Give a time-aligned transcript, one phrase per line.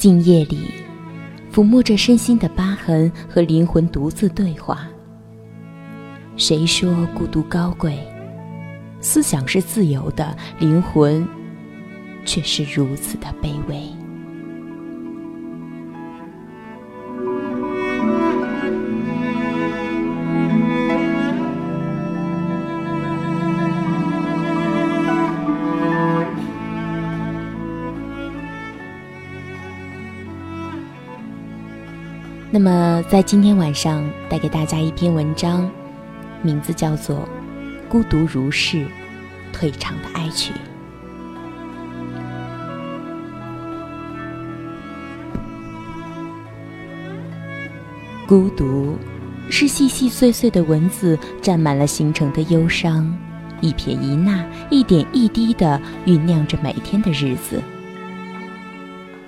[0.00, 0.72] 静夜里，
[1.52, 4.88] 抚摸着身心的疤痕和灵魂独自对话。
[6.38, 7.98] 谁说孤独高贵？
[9.02, 11.28] 思想是自由的，灵魂
[12.24, 13.99] 却是如此的卑微。
[32.52, 35.70] 那么，在今天晚上带给大家一篇文章，
[36.42, 37.18] 名字叫做
[37.88, 38.84] 《孤独如是，
[39.52, 40.52] 退场的哀曲》。
[48.26, 48.96] 孤独，
[49.48, 53.16] 是细细碎碎的文字占满了形成的忧伤，
[53.60, 57.62] 一撇一捺，一点一滴的酝酿着每天的日子。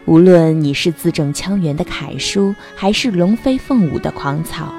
[0.04, 4.74] 无论你是字正腔圆的楷书，还是龙飞凤舞的狂草，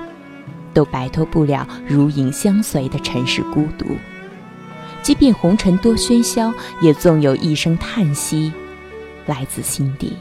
[0.73, 3.85] 都摆脱不了如影相随的尘世孤独。
[5.01, 8.51] 即便红尘多喧嚣，也总有一声叹息，
[9.25, 10.17] 来自心底。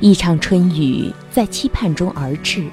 [0.00, 2.64] 一场春雨在期盼中而至。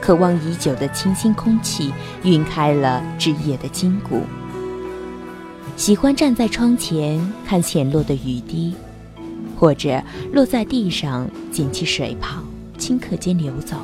[0.00, 1.92] 渴望已久的清新空气，
[2.24, 4.22] 晕开了枝叶的筋骨。
[5.76, 8.74] 喜欢站在窗前看浅落的雨滴，
[9.56, 12.42] 或者落在地上溅起水泡，
[12.78, 13.76] 顷刻间流走；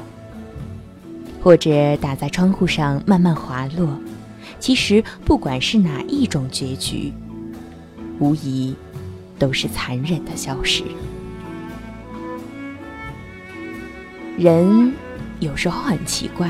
[1.42, 3.88] 或者打在窗户上慢慢滑落。
[4.58, 7.12] 其实，不管是哪一种结局，
[8.18, 8.74] 无疑
[9.38, 10.82] 都是残忍的消失。
[14.38, 14.92] 人。
[15.38, 16.48] 有时候很奇怪，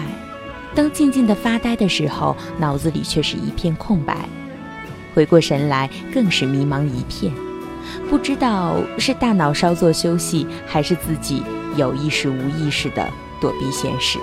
[0.75, 4.15] 当静静的发呆的时候，脑子里却是一片空白；
[5.15, 7.33] 回过神来，更是迷茫一片，
[8.09, 11.43] 不知道是大脑稍作休息，还是自己
[11.77, 13.09] 有意识无意识的
[13.41, 14.19] 躲避现实。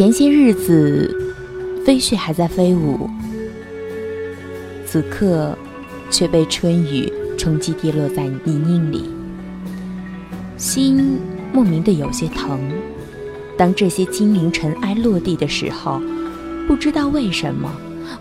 [0.00, 1.14] 前些日子，
[1.84, 3.06] 飞絮还在飞舞，
[4.86, 5.54] 此刻
[6.10, 9.10] 却被春雨冲击，跌落在泥泞里，
[10.56, 11.18] 心
[11.52, 12.58] 莫名的有些疼。
[13.58, 16.00] 当这些精灵尘埃落地的时候，
[16.66, 17.70] 不知道为什么，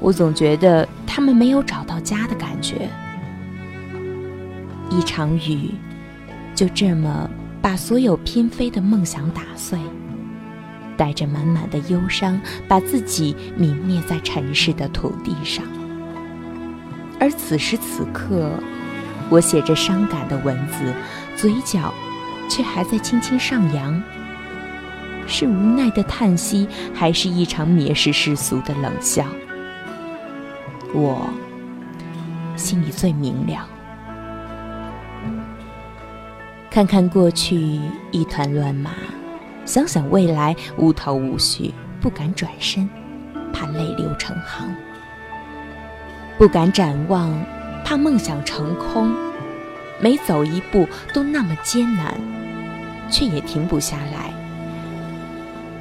[0.01, 2.89] 我总觉得他们没有找到家的感觉。
[4.89, 5.69] 一场雨，
[6.53, 7.29] 就这么
[7.61, 9.79] 把所有翩飞的梦想打碎。
[10.99, 12.37] 带着满满的忧伤，
[12.67, 15.63] 把自己泯灭在尘世的土地上。
[17.21, 18.51] 而此时此刻，
[19.29, 20.93] 我写着伤感的文字，
[21.37, 21.93] 嘴角
[22.49, 24.03] 却还在轻轻上扬。
[25.25, 29.25] 是无奈的叹息，还是一场蔑视世俗的冷笑？
[30.93, 31.29] 我
[32.57, 33.65] 心里最明了。
[36.69, 37.79] 看看过去，
[38.11, 38.91] 一团乱麻。
[39.69, 41.71] 想想未来，无头无绪，
[42.01, 42.89] 不敢转身，
[43.53, 44.67] 怕泪流成行；
[46.39, 47.31] 不敢展望，
[47.85, 49.15] 怕梦想成空。
[50.01, 52.19] 每走一步都那么艰难，
[53.11, 54.33] 却也停不下来。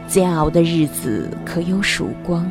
[0.07, 2.47] 煎熬的日子可有曙光？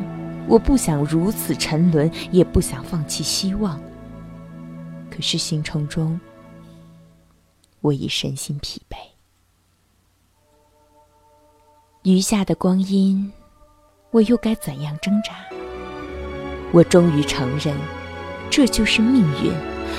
[0.48, 3.80] 我不想如此沉沦，也不想放弃希望。
[5.08, 6.18] 可是行程中，
[7.80, 8.96] 我已身心疲惫。
[12.04, 13.32] 余下的光阴，
[14.12, 15.34] 我又该怎样挣扎？
[16.70, 17.76] 我终于承认，
[18.48, 19.52] 这就是命运，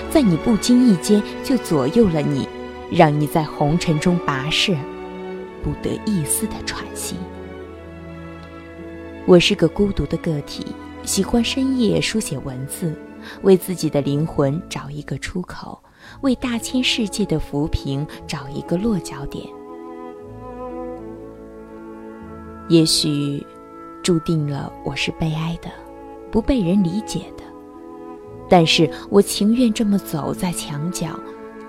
[0.09, 2.47] 在你不经意间就左右了你，
[2.89, 4.73] 让你在红尘中跋涉，
[5.61, 7.17] 不得一丝的喘息。
[9.25, 10.65] 我是个孤独的个体，
[11.03, 12.97] 喜欢深夜书写文字，
[13.41, 15.83] 为自己的灵魂找一个出口，
[16.21, 19.45] 为大千世界的浮萍找一个落脚点。
[22.69, 23.44] 也许，
[24.04, 25.69] 注定了我是悲哀的，
[26.31, 27.44] 不被人理解的。
[28.48, 31.19] 但是我情愿这么走在墙角，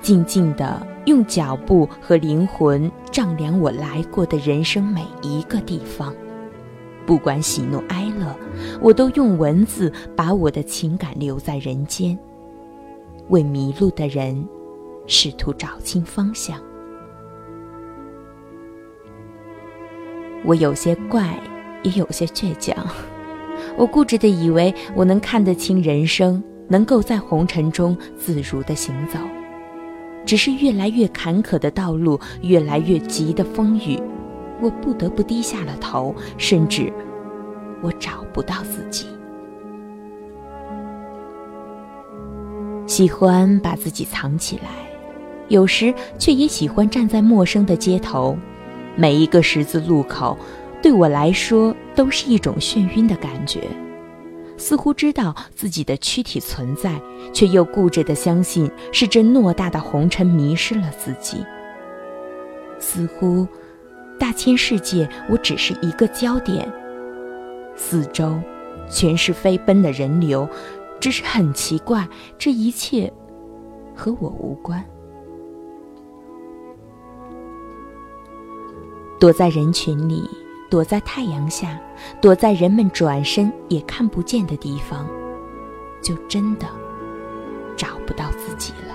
[0.03, 6.15] 静静地用脚步和灵魂丈量我来过的人生每一个地方。
[7.07, 8.37] 不管喜怒哀乐，
[8.83, 12.17] 我都用文字把我的情感留在人间，
[13.31, 14.47] 为迷路的人
[15.07, 16.61] 试图找清方向。
[20.45, 21.39] 我有些怪，
[21.83, 22.75] 也有些倔强。
[23.77, 29.19] 我固执的以为我能看得清人生，能够在红尘中自如的行走。
[30.27, 34.01] 只是越来越坎坷的道路，越来越急的风雨，
[34.61, 36.93] 我不得不低下了头，甚至
[37.83, 39.07] 我找不到自己。
[42.87, 44.69] 喜欢把自己藏起来，
[45.49, 48.37] 有时却也喜欢站在陌生的街头。
[49.01, 50.37] 每一个十字路口，
[50.83, 53.63] 对我来说都是一种眩晕的感觉。
[54.59, 57.01] 似乎知道自己的躯体存在，
[57.33, 61.43] 却又固执地相信是这偌大的红尘迷失了自己。
[62.79, 63.49] 似乎，
[64.19, 66.71] 大千世界我只是一个焦点，
[67.75, 68.39] 四周
[68.91, 70.47] 全是飞奔的人流。
[71.01, 72.07] 只是很奇怪，
[72.37, 73.11] 这一切
[73.97, 74.85] 和我无关。
[79.21, 80.29] 躲在人群里，
[80.71, 81.79] 躲在太阳下，
[82.23, 85.07] 躲在人们转身也看不见的地方，
[86.01, 86.67] 就真的
[87.77, 88.95] 找不到自己了。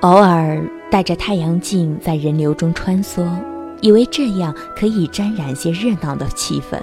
[0.00, 0.58] 偶尔
[0.90, 3.22] 戴着太阳镜在人流中穿梭，
[3.82, 6.78] 以为这样可以沾染些热闹的气氛，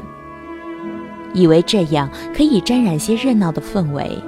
[1.34, 4.20] 以为这样可以沾染些热闹的氛围。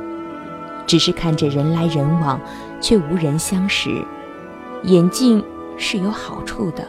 [0.88, 2.42] 只是看着人来人往，
[2.82, 4.04] 却无人相识。
[4.86, 5.44] 眼镜
[5.78, 6.84] 是有好处的，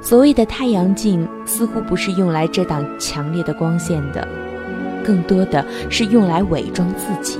[0.00, 4.26] 所谓的太阳镜似乎不是用来遮挡强烈的光线的，
[5.04, 7.38] 更多的是用来伪装自己。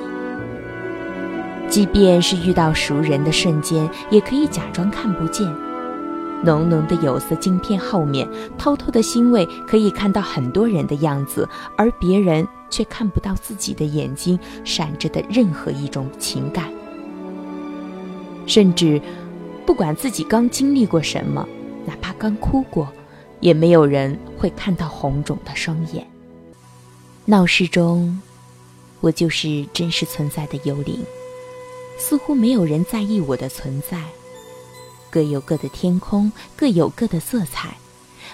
[1.70, 5.46] 即便是遇到熟人的瞬间，也可以假装看不见。
[6.44, 8.28] 浓浓的有色镜片后面，
[8.58, 16.72] 偷偷的欣慰可以看到很多人的样子，而别人却看不到自己的眼睛闪着的任何一种情感。
[18.46, 19.00] 甚至，
[19.64, 21.46] 不管自己刚经历过什么，
[21.86, 22.88] 哪怕刚哭过，
[23.38, 26.04] 也没有人会看到红肿的双眼。
[27.26, 28.20] 闹市中，
[29.00, 30.98] 我就是真实存在的幽灵。
[32.00, 34.02] 似乎没有人在意我的存在，
[35.10, 37.76] 各有各的天空，各有各的色彩，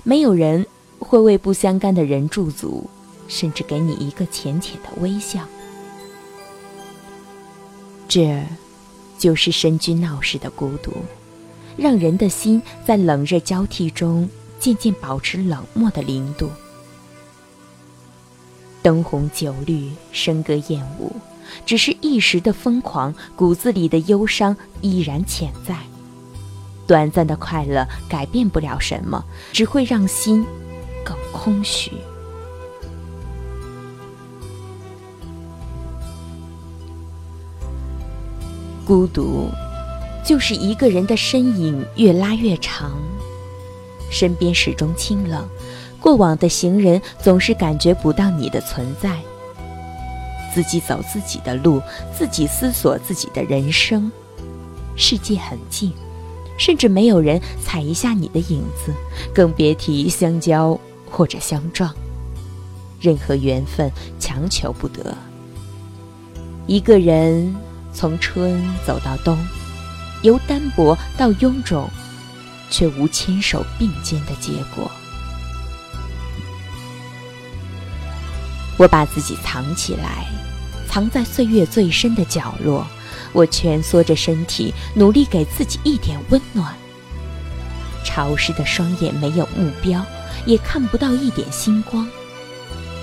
[0.05, 0.65] 没有人
[1.01, 2.89] 会为不相干的人驻足，
[3.27, 5.41] 甚至给你一个浅浅的微笑。
[8.09, 8.47] 这，
[9.19, 10.93] 就是身居闹市的孤独，
[11.77, 14.31] 让人的心在冷热交替中
[14.61, 16.49] 渐渐保持冷漠的零度。
[18.81, 21.13] 灯红酒绿，笙歌艳舞。
[21.65, 25.77] 只是一时的疯狂，骨子里的忧伤依然潜在。
[26.87, 30.47] 短暂的快乐改变不了什么，只会让心
[31.05, 31.91] 更空虚。
[38.85, 39.49] 孤独，
[40.25, 42.93] 就是一个人的身影越拉越长，
[44.13, 45.45] 身边始终清冷，
[45.99, 49.19] 过往的行人总是感觉不到你的存在。
[50.57, 51.83] 自己走自己的路，
[52.17, 54.11] 自己思索自己的人生。
[54.97, 55.93] 世界很近，
[56.57, 58.91] 甚至没有人踩一下你的影子，
[59.35, 61.95] 更别提相交或者相撞。
[62.99, 65.15] 任何缘分强求不得。
[66.67, 67.55] 一个人
[67.93, 69.37] 从春走到冬，
[70.23, 71.87] 由单薄到臃肿，
[72.71, 74.91] 却无牵手并肩的结果。
[78.77, 80.27] 我把自己藏起来。
[80.89, 82.87] 藏在岁月最深的角落，
[83.33, 86.75] 我蜷缩着身体，努力给自己一点温暖。
[88.05, 90.05] 潮湿的双眼没有目标，
[90.47, 92.09] 也看不到一点星光。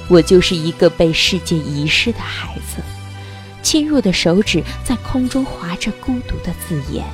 [0.07, 2.81] 我就是一个被世界遗失的孩子，
[3.61, 7.05] 纤弱的手指在空中划着孤独的字眼。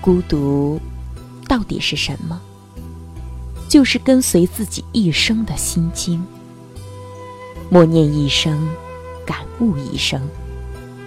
[0.00, 0.80] 孤独，
[1.48, 2.40] 到底是什么？
[3.68, 6.24] 就是跟随自己一生的心经，
[7.68, 8.68] 默念一生，
[9.24, 10.20] 感悟一生，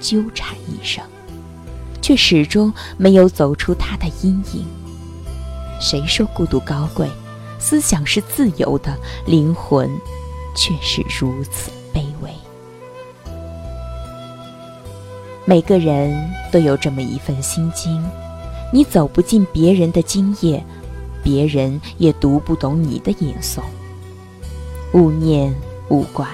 [0.02, 1.04] 纠缠一生，
[2.02, 4.66] 却始终没有走出他的阴影。
[5.80, 7.10] 谁说孤独高贵？
[7.62, 9.90] 思想是自由的，灵魂
[10.56, 12.32] 却是如此卑微。
[15.46, 16.14] 每个人
[16.52, 18.02] 都有这么一份心经，
[18.72, 20.64] 你走不进别人的今夜，
[21.24, 23.62] 别人也读不懂你的吟诵。
[24.94, 25.54] 勿念
[25.90, 26.28] 勿怪，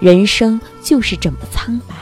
[0.00, 1.94] 人生就是这么苍白。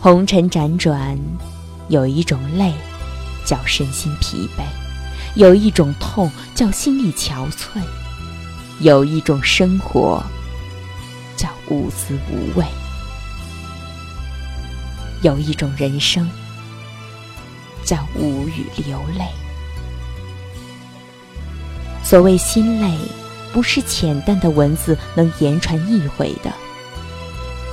[0.00, 1.18] 红尘辗转，
[1.88, 2.72] 有一种累，
[3.44, 4.62] 叫身心疲惫；
[5.34, 7.80] 有一种痛，叫心力憔悴；
[8.80, 10.22] 有一种生活，
[11.36, 12.64] 叫无滋无味；
[15.22, 16.30] 有一种人生，
[17.88, 19.24] 叫无语流泪。
[22.02, 22.94] 所谓心累，
[23.50, 26.50] 不是浅淡的文字能言传意会的；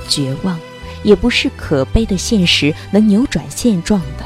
[0.08, 0.58] 绝望。
[1.02, 4.24] 也不是可悲的现实能扭转现状的。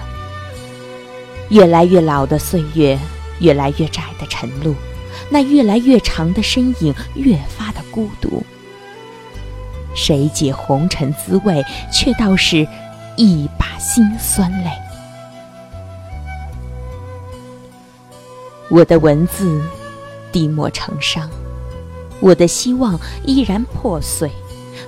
[1.51, 2.99] 越来越老的岁月，
[3.41, 4.75] 越来越窄的晨路，
[5.29, 8.43] 那越来越长的身影，越发的孤独。
[9.95, 12.67] 谁解红尘滋味，却道是
[13.17, 14.71] 一把辛酸泪。
[18.71, 19.61] 我的文字
[20.31, 21.29] 滴墨成伤，
[22.21, 24.31] 我的希望依然破碎，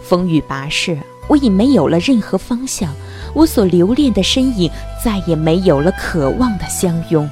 [0.00, 0.96] 风雨跋涉。
[1.28, 2.92] 我已没有了任何方向，
[3.34, 4.70] 我所留恋的身影
[5.02, 7.28] 再也没有了渴望的相拥。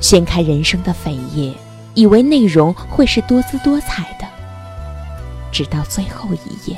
[0.00, 1.54] 掀开人生的扉页，
[1.94, 4.26] 以为内容会是多姿多彩的，
[5.50, 6.76] 直到最后一页，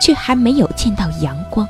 [0.00, 1.66] 却还没有见到阳光。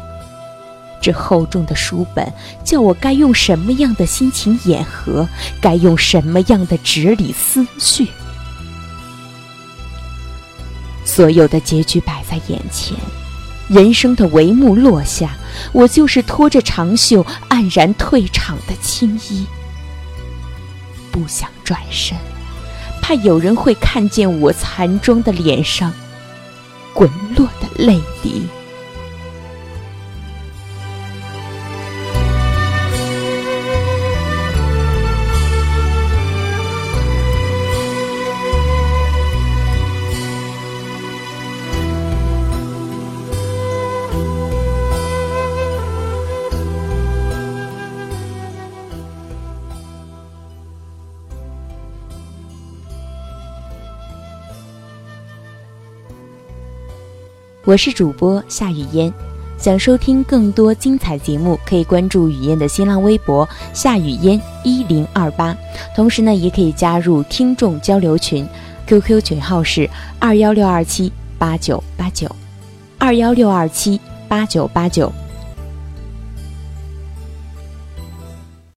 [1.04, 2.26] 这厚重的书本，
[2.64, 5.28] 叫我该用什么样的心情演合？
[5.61, 8.08] 该用什么样的纸理思绪？
[11.04, 12.96] 所有的结局摆在眼前，
[13.68, 15.37] 人生的帷幕落下，
[15.73, 19.44] 我就是拖着长袖黯然退场的青衣。
[21.12, 22.16] 不想转身，
[23.02, 25.92] 怕有人会看见我残妆的脸上
[26.94, 28.46] 滚落的泪滴。
[57.66, 59.11] 我是主播夏雨嫣，
[59.56, 65.56] 想收听更多精彩节目，可以关注雨嫣的新浪微博夏雨嫣一零二八，
[65.97, 68.47] 同时呢，也可以加入听众交流群
[68.87, 72.30] ，QQ 群号是二幺六二七八九八九，
[72.99, 75.11] 二幺六二七八九八九。